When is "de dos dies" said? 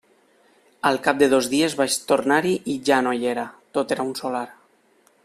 1.19-1.75